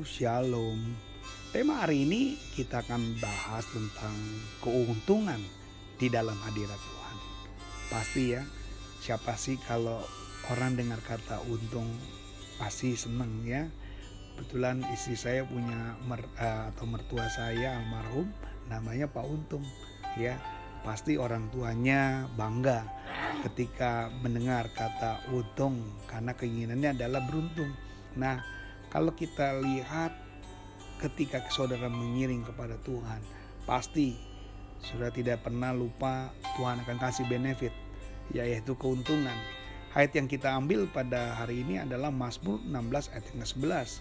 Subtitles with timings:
[0.00, 0.96] Shalom.
[1.52, 4.16] Tema hari ini kita akan bahas tentang
[4.64, 5.36] keuntungan
[6.00, 7.16] di dalam hadirat Tuhan.
[7.92, 8.40] Pasti ya,
[9.04, 10.00] siapa sih kalau
[10.48, 11.84] orang dengar kata untung
[12.56, 13.68] pasti seneng ya.
[14.40, 18.32] Kebetulan istri saya punya mer, uh, atau mertua saya almarhum
[18.72, 19.64] namanya Pak Untung
[20.16, 20.40] ya.
[20.80, 22.88] Pasti orang tuanya bangga
[23.44, 25.76] ketika mendengar kata untung
[26.08, 27.68] karena keinginannya adalah beruntung.
[28.16, 28.59] Nah,
[28.90, 30.10] kalau kita lihat
[30.98, 33.22] ketika saudara mengiring kepada Tuhan,
[33.64, 34.18] pasti
[34.82, 37.72] saudara tidak pernah lupa Tuhan akan kasih benefit,
[38.34, 39.34] yaitu keuntungan.
[39.94, 43.98] Ayat yang kita ambil pada hari ini adalah Mazmur 16 ayat 11.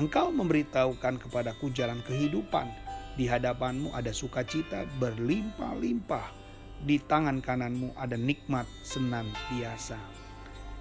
[0.00, 2.68] Engkau memberitahukan kepadaku jalan kehidupan,
[3.16, 6.28] di hadapanmu ada sukacita berlimpah-limpah,
[6.84, 10.19] di tangan kananmu ada nikmat senantiasa.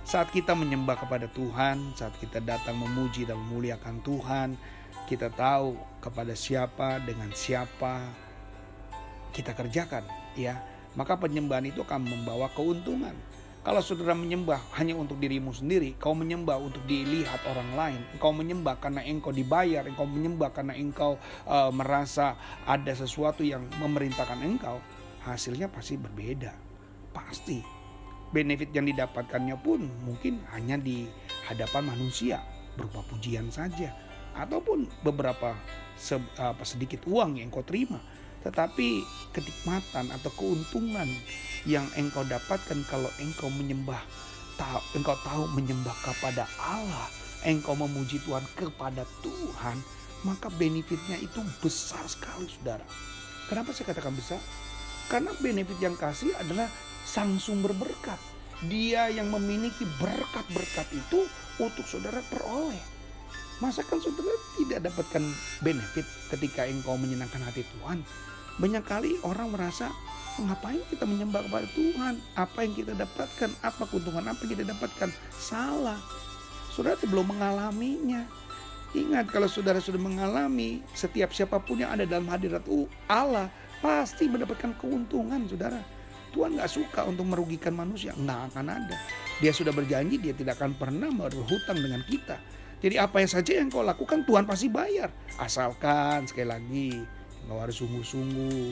[0.07, 4.57] Saat kita menyembah kepada Tuhan, saat kita datang memuji dan memuliakan Tuhan,
[5.05, 8.09] kita tahu kepada siapa dengan siapa
[9.33, 10.57] kita kerjakan ya.
[10.97, 13.13] Maka penyembahan itu akan membawa keuntungan.
[13.59, 18.79] Kalau saudara menyembah hanya untuk dirimu sendiri kau menyembah untuk dilihat orang lain engkau menyembah
[18.79, 24.79] karena engkau dibayar engkau menyembah karena engkau uh, merasa ada sesuatu yang memerintahkan engkau
[25.27, 26.55] hasilnya pasti berbeda.
[27.11, 27.78] Pasti
[28.29, 31.09] benefit yang didapatkannya pun mungkin hanya di
[31.49, 32.41] hadapan manusia
[32.77, 33.91] berupa pujian saja
[34.37, 35.57] ataupun beberapa
[35.97, 37.99] se, apa, sedikit uang yang engkau terima.
[38.39, 39.03] Tetapi
[39.35, 41.09] kenikmatan atau keuntungan
[41.67, 43.99] yang engkau dapatkan kalau engkau menyembah
[44.55, 47.07] tahu engkau tahu menyembah kepada Allah
[47.47, 49.79] engkau memuji Tuhan kepada Tuhan
[50.27, 52.83] maka benefitnya itu besar sekali saudara.
[53.47, 54.39] Kenapa saya katakan besar?
[55.07, 56.67] Karena benefit yang kasih adalah
[57.09, 58.21] sang sumber berkat
[58.69, 61.25] dia yang memiliki berkat-berkat itu
[61.57, 62.99] untuk saudara peroleh
[63.59, 65.19] Masa kan saudara tidak dapatkan
[65.59, 68.07] benefit ketika engkau menyenangkan hati Tuhan?
[68.55, 69.91] Banyak kali orang merasa
[70.39, 72.23] ngapain kita menyembah kepada Tuhan?
[72.39, 73.51] Apa yang kita dapatkan?
[73.59, 75.11] Apa keuntungan apa yang kita dapatkan?
[75.35, 75.99] Salah.
[76.71, 78.23] Saudara belum mengalaminya.
[78.95, 82.63] Ingat kalau saudara sudah mengalami setiap siapa pun yang ada dalam hadirat
[83.11, 83.51] Allah
[83.83, 85.83] pasti mendapatkan keuntungan saudara.
[86.29, 88.97] Tuhan gak suka untuk merugikan manusia, nggak akan ada.
[89.41, 92.37] Dia sudah berjanji dia tidak akan pernah berhutang dengan kita.
[92.79, 95.11] Jadi apa yang saja yang kau lakukan Tuhan pasti bayar.
[95.35, 96.89] Asalkan sekali lagi
[97.49, 98.71] kau harus sungguh-sungguh,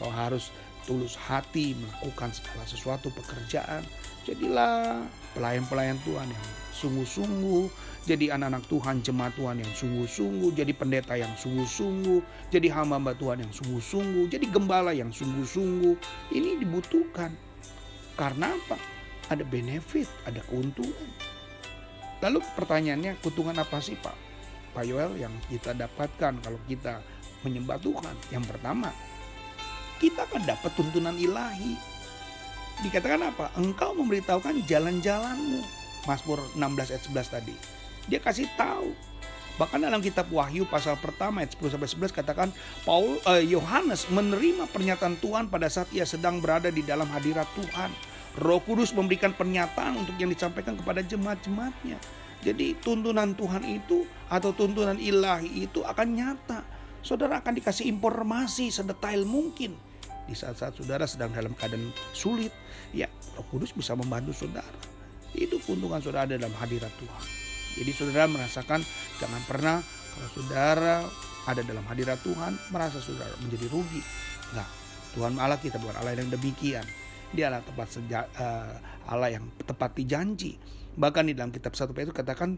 [0.00, 0.48] kau harus
[0.88, 3.84] tulus hati melakukan segala sesuatu pekerjaan.
[4.24, 7.64] Jadilah pelayan-pelayan Tuhan yang sungguh-sungguh,
[8.02, 13.52] jadi anak-anak Tuhan, jemaat Tuhan yang sungguh-sungguh, jadi pendeta yang sungguh-sungguh, jadi hamba-hamba Tuhan yang
[13.54, 15.94] sungguh-sungguh, jadi gembala yang sungguh-sungguh.
[16.34, 17.30] Ini dibutuhkan.
[18.18, 18.76] Karena apa?
[19.30, 21.10] Ada benefit, ada keuntungan.
[22.18, 24.14] Lalu pertanyaannya, keuntungan apa sih Pak?
[24.72, 26.98] Pak Yoel yang kita dapatkan kalau kita
[27.46, 28.14] menyembah Tuhan.
[28.34, 28.90] Yang pertama,
[30.02, 31.78] kita akan dapat tuntunan ilahi.
[32.82, 33.54] Dikatakan apa?
[33.56, 35.62] Engkau memberitahukan jalan-jalanmu.
[36.04, 37.54] Mazmur 16 ayat 11 tadi.
[38.10, 38.90] Dia kasih tahu.
[39.56, 42.48] Bahkan dalam kitab Wahyu pasal pertama ayat 10 sampai 11 katakan
[42.82, 47.92] Paul eh, Yohanes menerima pernyataan Tuhan pada saat ia sedang berada di dalam hadirat Tuhan
[48.40, 52.00] Roh Kudus memberikan pernyataan untuk yang disampaikan kepada jemaat-jemaatnya.
[52.42, 56.64] Jadi tuntunan Tuhan itu atau tuntunan ilahi itu akan nyata.
[57.04, 59.76] Saudara akan dikasih informasi sedetail mungkin.
[60.32, 62.56] Di saat-saat saudara sedang dalam keadaan sulit,
[62.96, 63.04] ya
[63.36, 64.80] Roh Kudus bisa membantu saudara.
[65.36, 67.24] Itu keuntungan saudara ada dalam hadirat Tuhan.
[67.76, 68.80] Jadi saudara merasakan
[69.20, 71.04] jangan pernah kalau saudara
[71.44, 74.00] ada dalam hadirat Tuhan merasa saudara menjadi rugi.
[74.56, 74.64] Nah,
[75.12, 76.84] Tuhan Allah kita bukan Allah yang demikian.
[77.36, 78.72] Dia adalah tempat seja, uh,
[79.12, 80.56] Allah yang tepat janji.
[80.96, 82.56] Bahkan di dalam kitab 1 Petrus katakan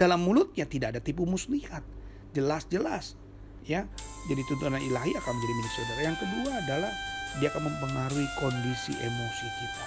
[0.00, 1.84] dalam mulutnya tidak ada tipu muslihat.
[2.32, 3.20] Jelas-jelas
[3.66, 3.86] ya.
[4.30, 6.00] Jadi tuntunan ilahi akan menjadi milik saudara.
[6.06, 6.92] Yang kedua adalah
[7.40, 9.86] dia akan mempengaruhi kondisi emosi kita.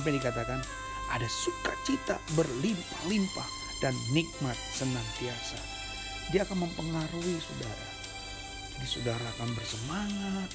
[0.00, 0.60] Apa yang dikatakan?
[1.06, 3.48] Ada sukacita berlimpah-limpah
[3.78, 5.60] dan nikmat senantiasa.
[6.34, 7.86] Dia akan mempengaruhi saudara.
[8.74, 10.50] Jadi saudara akan bersemangat,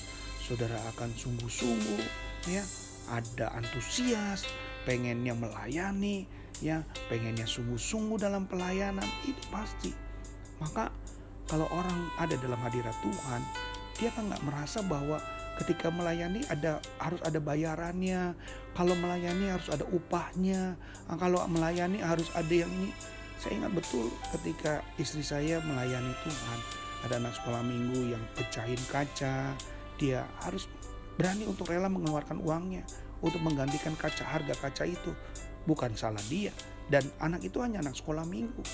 [0.51, 2.03] saudara akan sungguh-sungguh
[2.51, 2.65] ya
[3.13, 4.43] ada antusias
[4.83, 6.25] pengennya melayani
[6.59, 9.95] ya pengennya sungguh-sungguh dalam pelayanan itu pasti
[10.59, 10.89] maka
[11.51, 13.43] kalau orang ada dalam hadirat Tuhan
[14.01, 15.21] dia kan nggak merasa bahwa
[15.61, 18.33] ketika melayani ada harus ada bayarannya.
[18.73, 20.73] Kalau melayani harus ada upahnya.
[21.05, 22.89] Ah, kalau melayani harus ada yang ini.
[23.37, 26.59] Saya ingat betul ketika istri saya melayani Tuhan.
[27.05, 29.53] Ada anak sekolah minggu yang pecahin kaca.
[30.01, 30.65] Dia harus
[31.13, 32.81] berani untuk rela mengeluarkan uangnya
[33.21, 35.13] untuk menggantikan kaca harga kaca itu.
[35.69, 36.49] Bukan salah dia.
[36.89, 38.65] Dan anak itu hanya anak sekolah minggu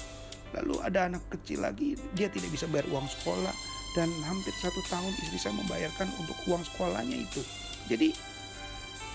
[0.57, 3.53] lalu ada anak kecil lagi dia tidak bisa bayar uang sekolah.
[3.95, 7.41] Dan hampir satu tahun istri saya membayarkan untuk uang sekolahnya itu.
[7.89, 8.13] Jadi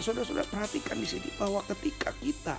[0.02, 2.58] saudara-saudara perhatikan di sini bahwa ketika kita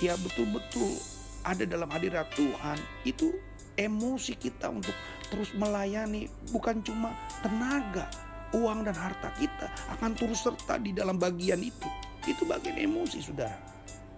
[0.00, 0.96] ya betul-betul
[1.44, 3.36] ada dalam hadirat Tuhan itu
[3.76, 4.96] emosi kita untuk
[5.28, 7.12] terus melayani bukan cuma
[7.44, 8.08] tenaga
[8.56, 9.68] uang dan harta kita
[9.98, 11.88] akan turut serta di dalam bagian itu.
[12.24, 13.56] Itu bagian emosi saudara.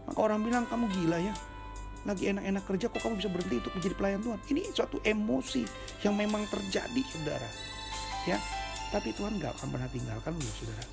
[0.07, 1.35] Maka orang bilang kamu gila ya
[2.03, 4.41] lagi enak-enak kerja kok kamu bisa berhenti untuk menjadi pelayan Tuhan?
[4.51, 5.63] Ini suatu emosi
[6.03, 7.51] yang memang terjadi saudara.
[8.27, 8.39] Ya
[8.93, 10.85] tapi Tuhan gak akan pernah tinggalkan loh saudara.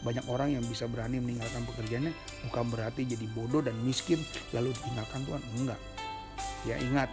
[0.00, 2.14] Banyak orang yang bisa berani meninggalkan pekerjaannya
[2.48, 4.22] bukan berarti jadi bodoh dan miskin
[4.54, 5.42] lalu ditinggalkan Tuhan.
[5.58, 5.80] Enggak.
[6.64, 7.10] Ya ingat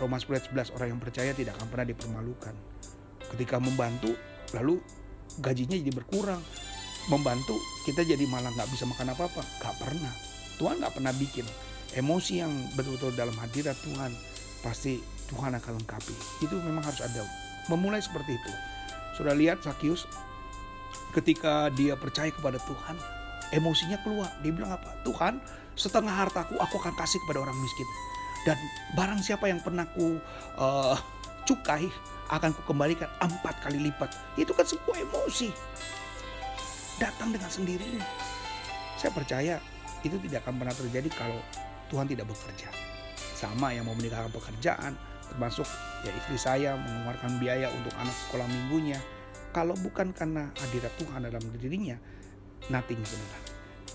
[0.00, 2.54] Roma 10 11 orang yang percaya tidak akan pernah dipermalukan.
[3.36, 4.16] Ketika membantu
[4.56, 4.80] lalu
[5.42, 6.40] gajinya jadi berkurang.
[7.10, 9.42] Membantu kita jadi malah nggak bisa makan apa-apa.
[9.42, 10.14] Nggak pernah.
[10.56, 11.44] Tuhan nggak pernah bikin
[11.96, 14.12] emosi yang betul-betul dalam hadirat Tuhan
[14.64, 15.02] pasti
[15.32, 17.24] Tuhan akan lengkapi itu memang harus ada
[17.70, 18.52] memulai seperti itu
[19.12, 20.08] sudah lihat Sakius
[21.12, 22.96] ketika dia percaya kepada Tuhan,
[23.52, 24.32] emosinya keluar.
[24.40, 24.88] Dia bilang apa?
[25.04, 25.38] Tuhan,
[25.76, 27.88] setengah hartaku aku akan kasih kepada orang miskin.
[28.42, 28.58] Dan
[28.98, 30.18] barang siapa yang pernah ku
[30.58, 30.96] uh,
[31.46, 31.86] cukai
[32.32, 34.10] akan ku kembalikan empat kali lipat.
[34.40, 35.52] Itu kan sebuah emosi.
[36.98, 38.04] Datang dengan sendirinya.
[38.96, 39.54] Saya percaya
[40.02, 41.38] itu tidak akan pernah terjadi kalau
[41.92, 42.72] Tuhan tidak bekerja.
[43.36, 44.96] Sama yang mau meninggalkan pekerjaan,
[45.28, 45.68] termasuk
[46.08, 48.96] ya istri saya mengeluarkan biaya untuk anak sekolah minggunya,
[49.52, 52.00] kalau bukan karena hadirat Tuhan dalam dirinya,
[52.72, 53.38] nothing saudara.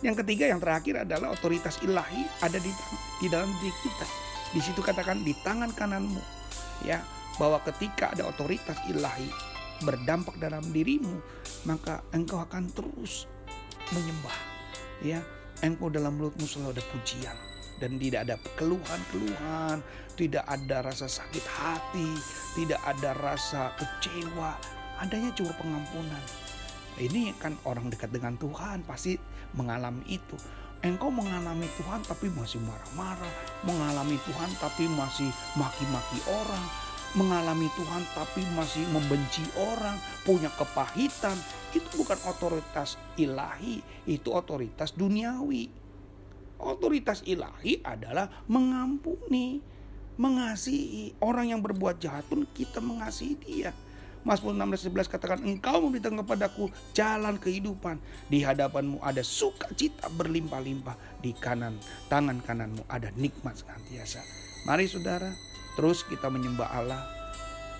[0.06, 2.70] Yang ketiga yang terakhir adalah otoritas ilahi ada di
[3.18, 4.06] di dalam diri kita.
[4.54, 6.22] Di situ katakan di tangan kananmu.
[6.86, 7.02] Ya,
[7.42, 9.26] bahwa ketika ada otoritas ilahi
[9.82, 11.18] berdampak dalam dirimu,
[11.66, 13.26] maka engkau akan terus
[13.90, 14.38] menyembah.
[15.02, 15.26] Ya,
[15.66, 19.82] engkau dalam mulutmu selalu ada pujian dan tidak ada keluhan-keluhan,
[20.18, 22.10] tidak ada rasa sakit hati,
[22.58, 24.58] tidak ada rasa kecewa,
[24.98, 26.24] adanya cuma pengampunan.
[26.98, 29.22] Ini kan orang dekat dengan Tuhan pasti
[29.54, 30.34] mengalami itu.
[30.82, 33.34] Engkau mengalami Tuhan tapi masih marah-marah,
[33.66, 36.66] mengalami Tuhan tapi masih maki-maki orang,
[37.18, 41.38] mengalami Tuhan tapi masih membenci orang, punya kepahitan.
[41.74, 45.87] Itu bukan otoritas ilahi, itu otoritas duniawi.
[46.58, 49.62] Otoritas ilahi adalah mengampuni,
[50.18, 51.14] mengasihi.
[51.22, 53.72] Orang yang berbuat jahat pun kita mengasihi dia.
[54.28, 58.02] Mazmur 16:11 katakan engkau memberikan kepadaku jalan kehidupan.
[58.28, 61.24] Di hadapanmu ada sukacita berlimpah-limpah.
[61.24, 61.80] Di kanan
[62.12, 64.20] tangan kananmu ada nikmat senantiasa.
[64.68, 65.32] Mari saudara,
[65.80, 67.02] terus kita menyembah Allah.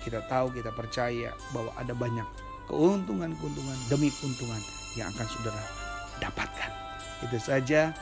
[0.00, 2.24] Kita tahu, kita percaya bahwa ada banyak
[2.70, 4.62] keuntungan-keuntungan demi keuntungan
[4.96, 5.62] yang akan saudara
[6.22, 6.72] dapatkan.
[7.28, 7.92] Itu saja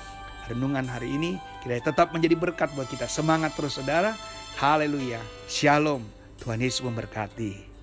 [0.50, 1.38] renungan hari ini.
[1.62, 3.10] Kita tetap menjadi berkat buat kita.
[3.10, 4.14] Semangat terus saudara.
[4.56, 5.20] Haleluya.
[5.50, 6.02] Shalom.
[6.40, 7.76] Tuhan Yesus memberkati.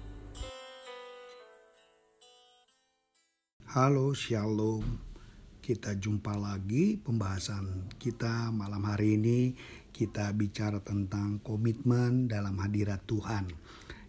[3.74, 4.86] Halo Shalom
[5.58, 9.58] Kita jumpa lagi pembahasan kita malam hari ini
[9.90, 13.50] Kita bicara tentang komitmen dalam hadirat Tuhan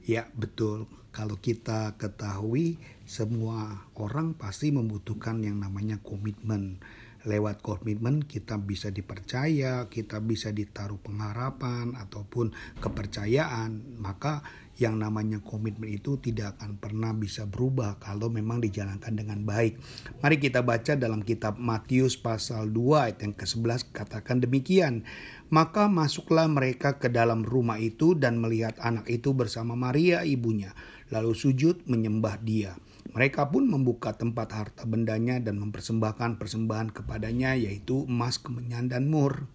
[0.04, 0.84] Ya betul
[1.16, 2.76] kalau kita ketahui
[3.08, 6.84] semua orang pasti membutuhkan yang namanya komitmen
[7.24, 14.44] lewat komitmen kita bisa dipercaya, kita bisa ditaruh pengharapan ataupun kepercayaan, maka
[14.74, 19.78] yang namanya komitmen itu tidak akan pernah bisa berubah kalau memang dijalankan dengan baik.
[20.19, 25.06] Mari kita baca dalam kitab Matius pasal 2 ayat yang ke-11 katakan demikian.
[25.54, 30.74] Maka masuklah mereka ke dalam rumah itu dan melihat anak itu bersama Maria ibunya,
[31.14, 32.74] lalu sujud menyembah dia.
[33.14, 39.46] Mereka pun membuka tempat harta bendanya dan mempersembahkan persembahan kepadanya yaitu emas, kemenyan, dan mur.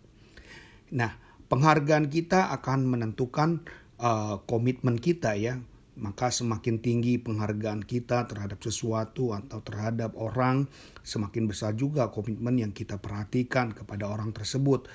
[0.96, 1.20] Nah,
[1.52, 3.68] penghargaan kita akan menentukan
[4.00, 5.60] uh, komitmen kita ya
[6.00, 10.66] maka semakin tinggi penghargaan kita terhadap sesuatu atau terhadap orang,
[11.04, 14.88] semakin besar juga komitmen yang kita perhatikan kepada orang tersebut.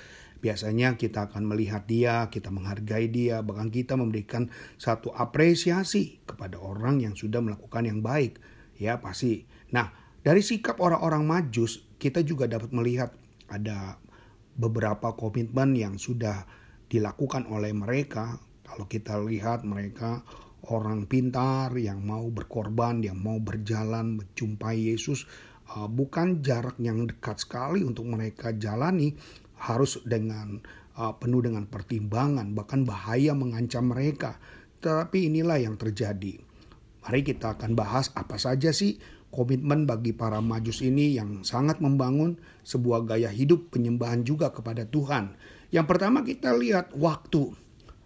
[0.45, 7.01] Biasanya kita akan melihat dia, kita menghargai dia, bahkan kita memberikan satu apresiasi kepada orang
[7.01, 8.37] yang sudah melakukan yang baik.
[8.77, 9.49] Ya, pasti.
[9.73, 9.89] Nah,
[10.21, 13.09] dari sikap orang-orang Majus, kita juga dapat melihat
[13.49, 13.97] ada
[14.53, 16.45] beberapa komitmen yang sudah
[16.93, 20.21] dilakukan oleh mereka kalau kita lihat mereka
[20.69, 25.29] orang pintar yang mau berkorban, yang mau berjalan menjumpai Yesus,
[25.77, 29.13] uh, bukan jarak yang dekat sekali untuk mereka jalani,
[29.59, 30.59] harus dengan
[30.99, 34.39] uh, penuh dengan pertimbangan, bahkan bahaya mengancam mereka.
[34.79, 36.39] Tetapi inilah yang terjadi.
[37.05, 38.97] Mari kita akan bahas apa saja sih
[39.29, 45.37] komitmen bagi para majus ini yang sangat membangun sebuah gaya hidup penyembahan juga kepada Tuhan.
[45.69, 47.53] Yang pertama kita lihat waktu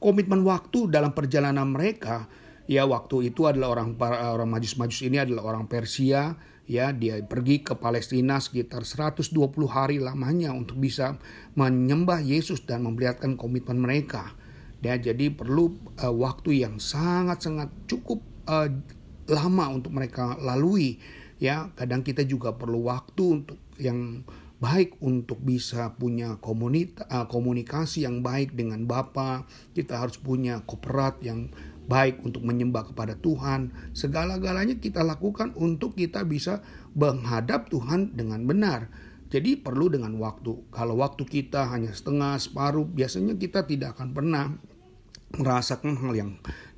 [0.01, 2.25] komitmen waktu dalam perjalanan mereka.
[2.69, 6.37] Ya waktu itu adalah orang orang majus-majus ini adalah orang Persia
[6.69, 9.33] ya dia pergi ke Palestina sekitar 120
[9.65, 11.17] hari lamanya untuk bisa
[11.57, 14.37] menyembah Yesus dan memperlihatkan komitmen mereka.
[14.79, 18.69] Ya, jadi perlu uh, waktu yang sangat-sangat cukup uh,
[19.27, 21.01] lama untuk mereka lalui.
[21.41, 24.23] Ya, kadang kita juga perlu waktu untuk yang
[24.59, 29.43] baik untuk bisa punya komunita, uh, komunikasi yang baik dengan Bapa.
[29.75, 31.51] Kita harus punya kooperat yang
[31.89, 33.73] baik untuk menyembah kepada Tuhan.
[33.97, 36.61] Segala-galanya kita lakukan untuk kita bisa
[36.93, 38.93] menghadap Tuhan dengan benar.
[39.29, 40.69] Jadi perlu dengan waktu.
[40.69, 44.45] Kalau waktu kita hanya setengah, separuh, biasanya kita tidak akan pernah
[45.29, 46.31] merasakan hal yang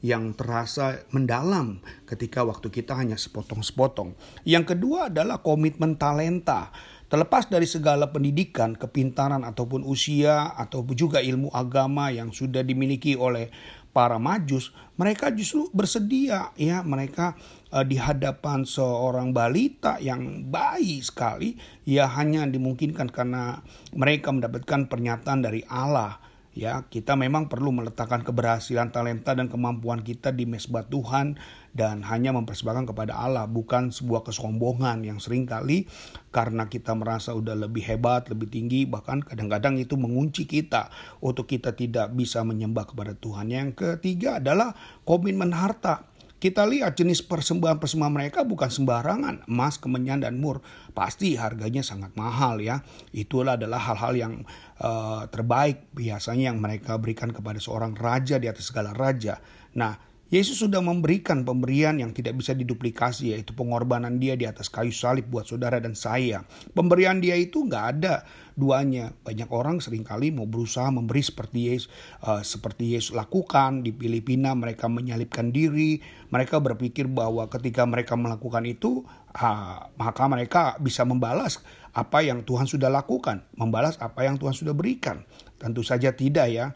[0.04, 4.18] yang terasa mendalam ketika waktu kita hanya sepotong-sepotong.
[4.44, 6.74] Yang kedua adalah komitmen talenta.
[7.12, 13.52] Terlepas dari segala pendidikan, kepintaran ataupun usia atau juga ilmu agama yang sudah dimiliki oleh
[13.92, 16.82] para majus, mereka justru bersedia ya.
[16.82, 17.36] Mereka
[17.76, 23.60] uh, di hadapan seorang balita yang bayi sekali ya hanya dimungkinkan karena
[23.92, 30.36] mereka mendapatkan pernyataan dari Allah ya kita memang perlu meletakkan keberhasilan talenta dan kemampuan kita
[30.36, 31.40] di mesbah Tuhan
[31.72, 35.88] dan hanya mempersembahkan kepada Allah bukan sebuah kesombongan yang sering kali
[36.36, 40.92] karena kita merasa udah lebih hebat lebih tinggi bahkan kadang-kadang itu mengunci kita
[41.24, 43.48] untuk kita tidak bisa menyembah kepada Tuhan.
[43.48, 44.76] Yang ketiga adalah
[45.08, 46.11] komitmen harta
[46.42, 50.66] kita lihat jenis persembahan-persembahan mereka bukan sembarangan, emas, kemenyan, dan mur.
[50.90, 52.82] Pasti harganya sangat mahal ya.
[53.14, 54.34] Itulah adalah hal-hal yang
[54.82, 59.38] uh, terbaik biasanya yang mereka berikan kepada seorang raja di atas segala raja.
[59.78, 59.94] Nah,
[60.32, 65.28] Yesus sudah memberikan pemberian yang tidak bisa diduplikasi yaitu pengorbanan dia di atas kayu salib
[65.28, 66.48] buat saudara dan saya.
[66.72, 68.24] Pemberian dia itu nggak ada
[68.56, 69.12] duanya.
[69.28, 71.92] Banyak orang sering kali mau berusaha memberi seperti Yesus,
[72.24, 76.00] uh, seperti Yesus lakukan di Filipina mereka menyalibkan diri.
[76.32, 79.04] Mereka berpikir bahwa ketika mereka melakukan itu
[79.36, 81.60] uh, maka mereka bisa membalas
[81.92, 85.28] apa yang Tuhan sudah lakukan, membalas apa yang Tuhan sudah berikan.
[85.60, 86.72] Tentu saja tidak ya.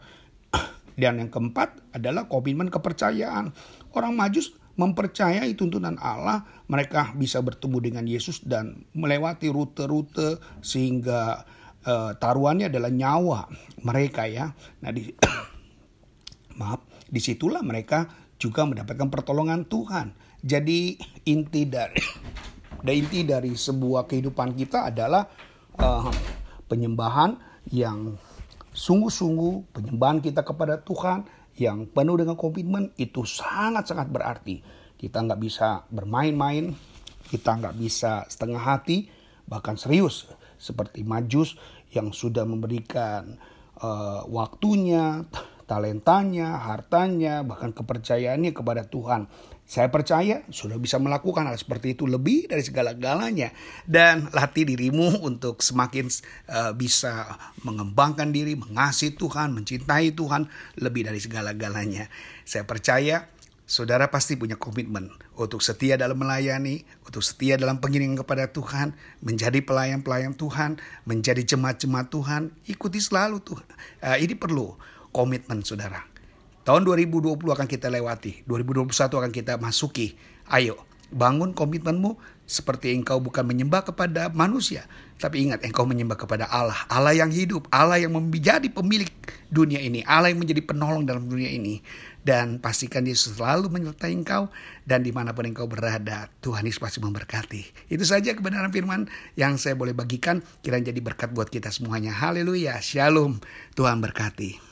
[0.96, 3.52] Dan yang keempat adalah komitmen kepercayaan.
[3.92, 11.44] Orang majus mempercayai tuntunan Allah, mereka bisa bertemu dengan Yesus dan melewati rute-rute sehingga
[11.84, 13.48] uh, taruhannya adalah nyawa
[13.84, 14.52] mereka ya.
[14.84, 15.08] Nah, di
[16.60, 20.12] maaf, di situlah mereka juga mendapatkan pertolongan Tuhan.
[20.44, 22.00] Jadi inti dari
[23.00, 25.24] inti dari sebuah kehidupan kita adalah
[25.80, 26.12] uh,
[26.68, 27.36] penyembahan
[27.72, 28.14] yang
[28.76, 31.24] sungguh-sungguh penyembahan kita kepada Tuhan
[31.56, 34.60] yang penuh dengan komitmen itu sangat-sangat berarti.
[35.00, 36.76] Kita nggak bisa bermain-main,
[37.32, 39.08] kita nggak bisa setengah hati,
[39.48, 40.28] bahkan serius
[40.60, 41.56] seperti majus
[41.92, 43.40] yang sudah memberikan
[43.80, 45.24] uh, waktunya,
[45.66, 49.26] talentanya, hartanya, bahkan kepercayaannya kepada Tuhan.
[49.66, 53.50] Saya percaya sudah bisa melakukan hal seperti itu lebih dari segala-galanya
[53.82, 56.06] dan latih dirimu untuk semakin
[56.46, 57.34] uh, bisa
[57.66, 60.46] mengembangkan diri, mengasihi Tuhan, mencintai Tuhan
[60.78, 62.06] lebih dari segala-galanya.
[62.46, 63.26] Saya percaya
[63.66, 69.58] saudara pasti punya komitmen untuk setia dalam melayani, untuk setia dalam pengiringan kepada Tuhan, menjadi
[69.66, 70.78] pelayan-pelayan Tuhan,
[71.10, 73.66] menjadi jemaat-jemaat Tuhan, ikuti selalu Tuhan.
[73.98, 74.78] Uh, ini perlu
[75.16, 76.04] komitmen saudara
[76.66, 80.18] Tahun 2020 akan kita lewati, 2021 akan kita masuki.
[80.50, 80.82] Ayo,
[81.14, 84.82] bangun komitmenmu seperti engkau bukan menyembah kepada manusia,
[85.22, 89.06] tapi ingat engkau menyembah kepada Allah, Allah yang hidup, Allah yang menjadi pemilik
[89.46, 91.86] dunia ini, Allah yang menjadi penolong dalam dunia ini.
[92.26, 94.50] Dan pastikan Yesus selalu menyertai engkau
[94.82, 97.94] dan di mana pun engkau berada, Tuhan Yesus pasti memberkati.
[97.94, 99.06] Itu saja kebenaran firman
[99.38, 102.10] yang saya boleh bagikan, kiranya jadi berkat buat kita semuanya.
[102.10, 103.38] Haleluya, shalom,
[103.78, 104.65] Tuhan berkati.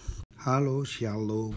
[0.44, 1.56] Halo, shalom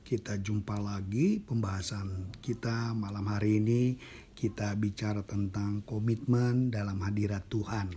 [0.00, 4.00] kita jumpa lagi pembahasan kita malam hari ini
[4.32, 7.92] kita bicara tentang komitmen dalam hadirat Tuhan.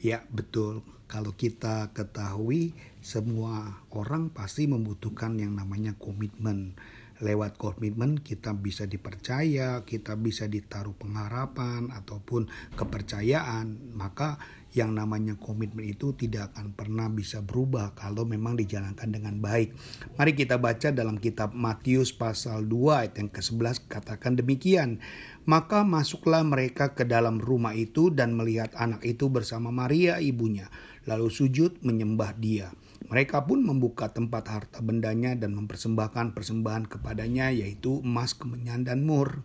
[0.00, 0.80] Ya, betul.
[1.04, 2.72] Kalau kita ketahui
[3.04, 6.72] semua orang pasti membutuhkan yang namanya komitmen.
[7.20, 12.48] Lewat komitmen kita bisa dipercaya, kita bisa ditaruh pengharapan ataupun
[12.80, 13.92] kepercayaan.
[13.92, 14.40] Maka
[14.70, 19.74] yang namanya komitmen itu tidak akan pernah bisa berubah kalau memang dijalankan dengan baik.
[20.14, 25.02] Mari kita baca dalam kitab Matius pasal 2 ayat yang ke-11 katakan demikian.
[25.48, 30.70] Maka masuklah mereka ke dalam rumah itu dan melihat anak itu bersama Maria ibunya.
[31.10, 32.70] Lalu sujud menyembah dia.
[33.10, 39.42] Mereka pun membuka tempat harta bendanya dan mempersembahkan persembahan kepadanya yaitu emas, kemenyan, dan mur.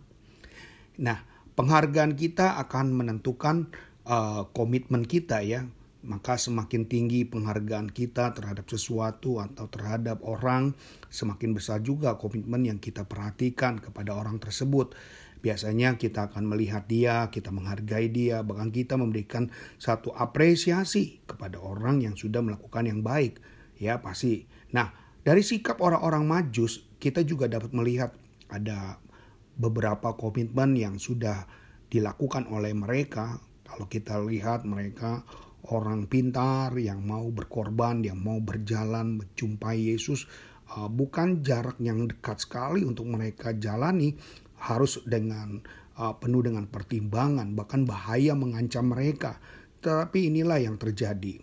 [1.00, 1.24] Nah,
[1.56, 3.72] penghargaan kita akan menentukan
[4.06, 5.66] uh, komitmen kita ya.
[6.06, 10.78] maka semakin tinggi penghargaan kita terhadap sesuatu atau terhadap orang,
[11.10, 14.94] semakin besar juga komitmen yang kita perhatikan kepada orang tersebut.
[15.42, 19.50] Biasanya kita akan melihat dia, kita menghargai dia, bahkan kita memberikan
[19.82, 23.42] satu apresiasi kepada orang yang sudah melakukan yang baik.
[23.76, 24.46] Ya, pasti.
[24.70, 24.94] Nah,
[25.26, 28.14] dari sikap orang-orang Majus, kita juga dapat melihat
[28.46, 29.02] ada
[29.58, 31.50] beberapa komitmen yang sudah
[31.90, 33.42] dilakukan oleh mereka.
[33.66, 35.26] Kalau kita lihat mereka
[35.74, 40.30] orang pintar yang mau berkorban, yang mau berjalan menjumpai Yesus,
[40.78, 44.14] uh, bukan jarak yang dekat sekali untuk mereka jalani,
[44.62, 45.60] harus dengan
[45.98, 49.42] uh, penuh dengan pertimbangan, bahkan bahaya mengancam mereka.
[49.82, 51.42] Tapi inilah yang terjadi.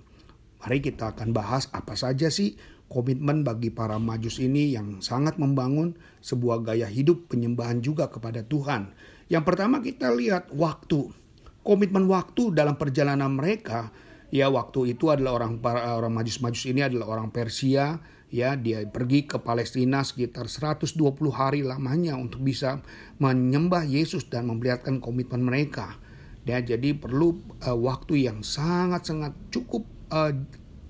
[0.64, 2.56] Mari kita akan bahas apa saja sih
[2.88, 8.94] komitmen bagi para majus ini yang sangat membangun sebuah gaya hidup penyembahan juga kepada Tuhan.
[9.28, 11.23] Yang pertama kita lihat waktu.
[11.64, 13.90] Komitmen waktu dalam perjalanan mereka.
[14.34, 18.04] Ya waktu itu adalah orang para orang majus-majus ini adalah orang Persia.
[18.34, 21.00] Ya dia pergi ke Palestina sekitar 120
[21.32, 22.82] hari lamanya untuk bisa
[23.22, 25.96] menyembah Yesus dan memperlihatkan komitmen mereka.
[26.44, 30.36] Ya jadi perlu uh, waktu yang sangat-sangat cukup uh,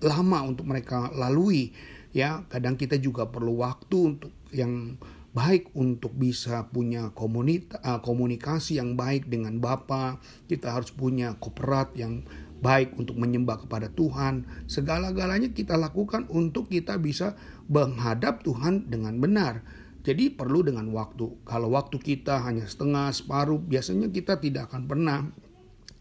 [0.01, 1.75] lama untuk mereka lalui.
[2.15, 4.97] Ya kadang kita juga perlu waktu untuk yang
[5.33, 11.97] baik untuk bisa punya komunita, uh, komunikasi yang baik dengan Bapa kita harus punya kooperat
[11.97, 12.21] yang
[12.63, 14.47] baik untuk menyembah kepada Tuhan.
[14.71, 17.35] Segala-galanya kita lakukan untuk kita bisa
[17.67, 19.65] menghadap Tuhan dengan benar.
[20.03, 21.43] Jadi perlu dengan waktu.
[21.43, 25.19] Kalau waktu kita hanya setengah, separuh, biasanya kita tidak akan pernah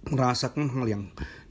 [0.02, 1.04] merasakan hal yang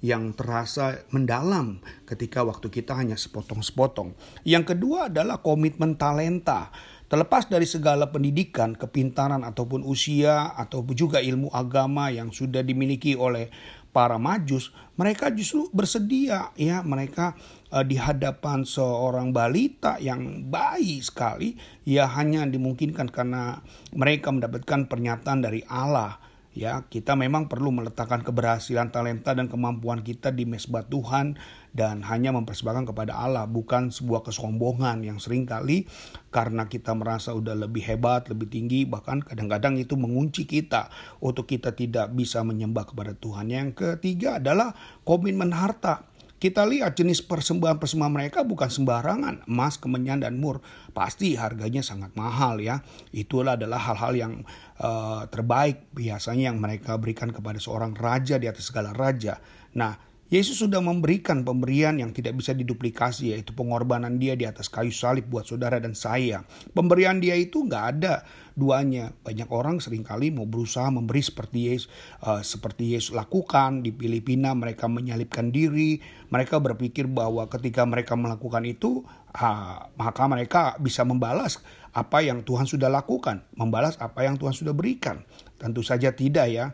[0.03, 4.17] yang terasa mendalam ketika waktu kita hanya sepotong-sepotong.
[4.43, 6.73] Yang kedua adalah komitmen talenta.
[7.11, 13.51] Terlepas dari segala pendidikan, kepintaran ataupun usia atau juga ilmu agama yang sudah dimiliki oleh
[13.91, 16.79] para majus, mereka justru bersedia ya.
[16.79, 17.35] Mereka
[17.75, 23.59] uh, di hadapan seorang balita yang bayi sekali ya hanya dimungkinkan karena
[23.91, 26.15] mereka mendapatkan pernyataan dari Allah
[26.55, 26.87] ya.
[26.87, 31.35] Kita memang perlu meletakkan keberhasilan talenta dan kemampuan kita di mesbah Tuhan
[31.71, 35.87] dan hanya mempersembahkan kepada Allah bukan sebuah kesombongan yang sering kali
[36.31, 40.91] karena kita merasa udah lebih hebat lebih tinggi bahkan kadang-kadang itu mengunci kita
[41.23, 44.75] untuk kita tidak bisa menyembah kepada Tuhan yang ketiga adalah
[45.07, 50.65] komitmen harta kita lihat jenis persembahan-persembahan mereka bukan sembarangan, emas, kemenyan, dan mur.
[50.89, 52.81] Pasti harganya sangat mahal ya.
[53.13, 54.33] Itulah adalah hal-hal yang
[54.81, 59.37] uh, terbaik biasanya yang mereka berikan kepada seorang raja di atas segala raja.
[59.77, 59.93] Nah,
[60.31, 65.27] Yesus sudah memberikan pemberian yang tidak bisa diduplikasi yaitu pengorbanan dia di atas kayu salib
[65.27, 66.47] buat saudara dan saya.
[66.71, 68.23] Pemberian dia itu nggak ada
[68.55, 69.11] duanya.
[69.27, 71.91] Banyak orang sering kali mau berusaha memberi seperti Yesus,
[72.23, 75.99] uh, seperti Yesus lakukan di Filipina mereka menyalibkan diri.
[76.31, 79.03] Mereka berpikir bahwa ketika mereka melakukan itu
[79.35, 81.59] uh, maka mereka bisa membalas
[81.91, 85.27] apa yang Tuhan sudah lakukan, membalas apa yang Tuhan sudah berikan.
[85.59, 86.71] Tentu saja tidak ya.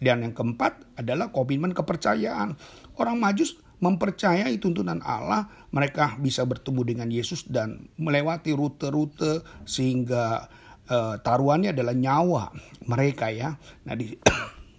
[0.00, 2.56] Dan yang keempat adalah komitmen kepercayaan.
[2.96, 10.48] Orang Majus mempercayai tuntunan Allah, mereka bisa bertemu dengan Yesus dan melewati rute-rute sehingga
[10.88, 12.52] uh, taruhannya adalah nyawa
[12.84, 13.56] mereka ya.
[13.88, 14.12] Nah, di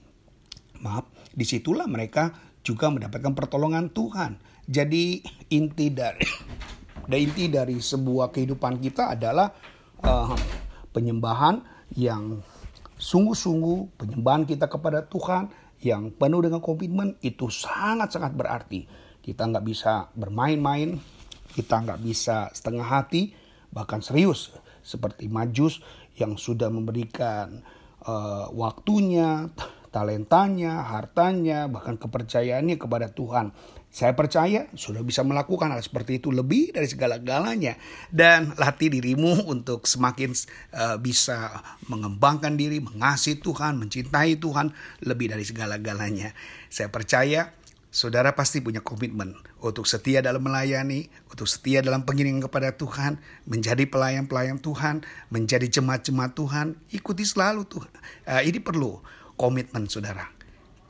[0.85, 4.37] maaf, di situlah mereka juga mendapatkan pertolongan Tuhan.
[4.69, 6.21] Jadi inti dari
[7.25, 9.49] inti dari sebuah kehidupan kita adalah
[10.05, 10.37] uh,
[10.93, 11.61] penyembahan
[11.97, 12.39] yang
[13.01, 15.49] sungguh-sungguh penyembahan kita kepada Tuhan
[15.81, 18.85] yang penuh dengan komitmen itu sangat-sangat berarti.
[19.25, 21.01] Kita nggak bisa bermain-main,
[21.57, 23.33] kita nggak bisa setengah hati,
[23.73, 24.53] bahkan serius
[24.85, 25.81] seperti Majus
[26.17, 27.65] yang sudah memberikan
[28.05, 29.49] uh, waktunya,
[29.89, 33.49] talentanya, hartanya, bahkan kepercayaannya kepada Tuhan.
[33.91, 37.75] Saya percaya sudah bisa melakukan hal seperti itu lebih dari segala-galanya
[38.07, 40.31] dan latih dirimu untuk semakin
[40.71, 41.59] uh, bisa
[41.91, 44.71] mengembangkan diri, mengasihi Tuhan, mencintai Tuhan
[45.03, 46.31] lebih dari segala-galanya.
[46.71, 47.51] Saya percaya
[47.91, 53.83] saudara pasti punya komitmen untuk setia dalam melayani, untuk setia dalam pengiringan kepada Tuhan, menjadi
[53.91, 55.03] pelayan-pelayan Tuhan,
[55.35, 57.91] menjadi jemaat-jemaat Tuhan, ikuti selalu Tuhan.
[58.23, 59.03] Uh, ini perlu
[59.35, 60.40] komitmen saudara.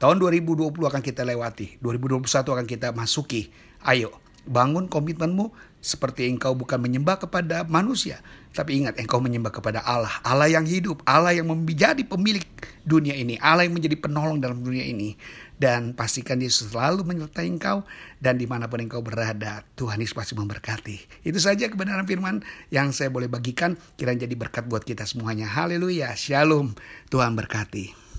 [0.01, 3.53] Tahun 2020 akan kita lewati, 2021 akan kita masuki.
[3.85, 4.09] Ayo,
[4.49, 8.17] bangun komitmenmu seperti engkau bukan menyembah kepada manusia,
[8.49, 12.41] tapi ingat engkau menyembah kepada Allah, Allah yang hidup, Allah yang menjadi pemilik
[12.81, 15.13] dunia ini, Allah yang menjadi penolong dalam dunia ini.
[15.61, 17.85] Dan pastikan Yesus selalu menyertai engkau
[18.17, 21.29] dan di mana pun engkau berada, Tuhan Yesus pasti memberkati.
[21.29, 22.41] Itu saja kebenaran firman
[22.73, 25.45] yang saya boleh bagikan, kiranya jadi berkat buat kita semuanya.
[25.45, 26.73] Haleluya, shalom,
[27.13, 28.10] Tuhan berkati.